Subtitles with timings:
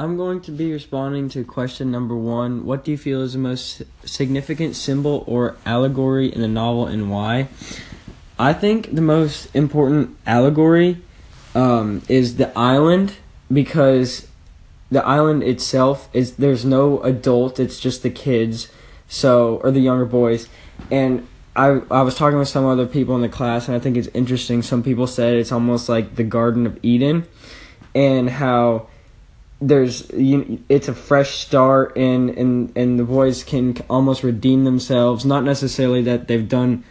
[0.00, 2.64] I'm going to be responding to question number one.
[2.64, 7.10] What do you feel is the most significant symbol or allegory in the novel and
[7.10, 7.48] why?
[8.38, 11.02] I think the most important allegory
[11.54, 13.16] um, is the island
[13.52, 14.26] because
[14.90, 18.68] the island itself is there's no adult, it's just the kids,
[19.06, 20.48] so or the younger boys.
[20.90, 23.98] And I I was talking with some other people in the class and I think
[23.98, 24.62] it's interesting.
[24.62, 27.26] Some people said it's almost like the Garden of Eden
[27.94, 28.86] and how
[29.60, 35.24] there's you, it's a fresh start and and and the boys can almost redeem themselves.
[35.24, 36.84] Not necessarily that they've done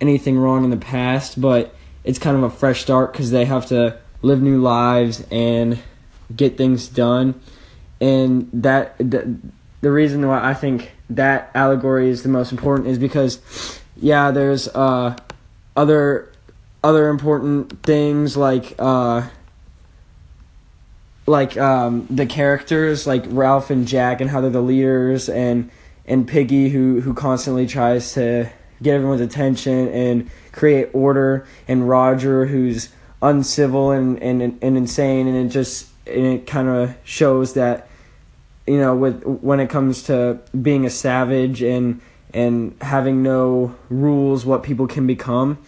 [0.00, 3.66] anything wrong in the past but it's kind of a fresh start because they have
[3.66, 5.78] to live new lives and
[6.34, 7.40] get things done.
[8.00, 9.36] And that the,
[9.82, 14.68] the reason why i think that allegory is the most important is because yeah there's
[14.68, 15.14] uh
[15.76, 16.32] other
[16.82, 19.28] other important things like uh
[21.26, 25.70] like um, the characters like Ralph and Jack and how they're the leaders and
[26.04, 28.50] and Piggy who who constantly tries to
[28.82, 32.88] get everyone's attention and create order and Roger who's
[33.22, 37.88] uncivil and and, and insane and it just and it kind of shows that
[38.66, 42.00] you know with when it comes to being a savage and
[42.34, 45.58] and having no rules what people can become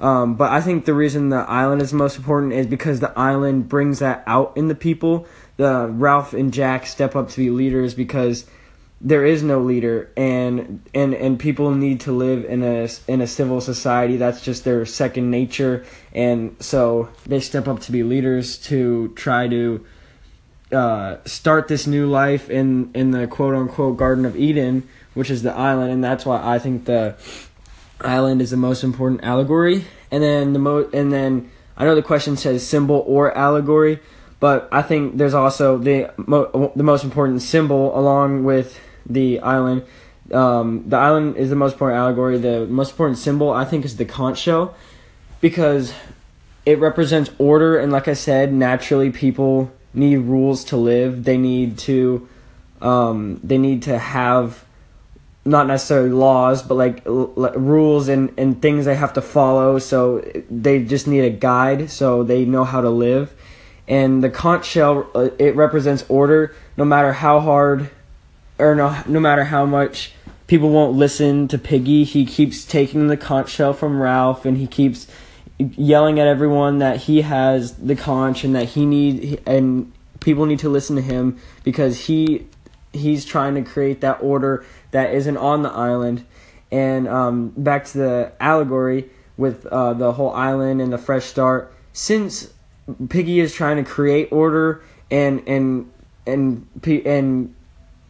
[0.00, 3.68] um, but I think the reason the island is most important is because the island
[3.68, 5.26] brings that out in the people.
[5.56, 8.46] The Ralph and Jack step up to be leaders because
[9.00, 13.26] there is no leader, and and and people need to live in a in a
[13.26, 14.16] civil society.
[14.16, 19.46] That's just their second nature, and so they step up to be leaders to try
[19.48, 19.84] to
[20.72, 25.42] uh, start this new life in in the quote unquote Garden of Eden, which is
[25.42, 27.16] the island, and that's why I think the
[28.04, 29.84] island is the most important allegory.
[30.10, 34.00] And then the mo and then I know the question says symbol or allegory,
[34.40, 39.82] but I think there's also the mo- the most important symbol along with the island.
[40.32, 42.38] Um, the island is the most important allegory.
[42.38, 44.74] The most important symbol I think is the conch shell
[45.40, 45.92] because
[46.64, 51.24] it represents order and like I said, naturally people need rules to live.
[51.24, 52.28] They need to
[52.80, 54.63] um, they need to have
[55.44, 59.78] not necessarily laws, but like rules and, and things they have to follow.
[59.78, 63.34] So they just need a guide so they know how to live.
[63.86, 67.90] And the conch shell, uh, it represents order no matter how hard
[68.58, 70.12] or no, no matter how much
[70.46, 72.04] people won't listen to Piggy.
[72.04, 75.06] He keeps taking the conch shell from Ralph and he keeps
[75.58, 80.58] yelling at everyone that he has the conch and that he need and people need
[80.58, 82.46] to listen to him because he
[82.94, 86.24] he's trying to create that order that isn't on the island.
[86.70, 91.72] And um, back to the allegory with uh, the whole island and the fresh start.
[91.92, 92.52] Since
[93.08, 95.90] Piggy is trying to create order and and
[96.26, 97.54] and and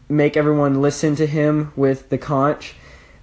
[0.09, 2.75] make everyone listen to him with the conch.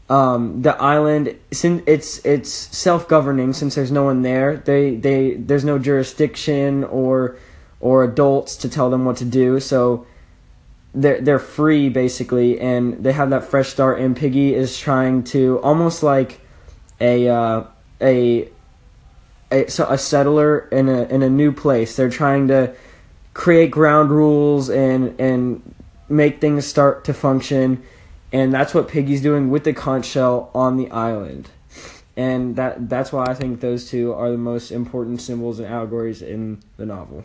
[0.09, 5.35] Um, the island, since it's it's self governing, since there's no one there, they they
[5.35, 7.37] there's no jurisdiction or
[7.81, 9.61] or adults to tell them what to do.
[9.61, 10.07] So
[10.95, 14.01] they're they're free basically, and they have that fresh start.
[14.01, 16.41] And Piggy is trying to almost like
[17.01, 17.65] a uh,
[18.01, 18.49] a
[19.51, 21.97] a, so a settler in a in a new place.
[21.97, 22.75] They're trying to
[23.35, 25.75] create ground rules and and
[26.09, 27.83] make things start to function,
[28.33, 31.49] and that's what Piggy's doing with the conch shell on the island.
[32.15, 36.21] And that that's why I think those two are the most important symbols and allegories
[36.21, 37.25] in the novel.